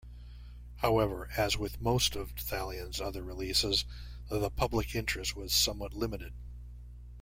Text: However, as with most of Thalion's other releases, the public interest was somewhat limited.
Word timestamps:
However, 0.77 1.29
as 1.37 1.59
with 1.59 1.79
most 1.79 2.15
of 2.15 2.33
Thalion's 2.35 2.99
other 2.99 3.21
releases, 3.21 3.85
the 4.29 4.49
public 4.49 4.95
interest 4.95 5.35
was 5.35 5.53
somewhat 5.53 5.93
limited. 5.93 6.33